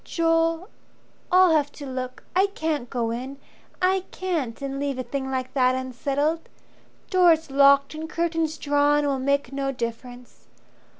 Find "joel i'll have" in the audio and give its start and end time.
0.03-1.71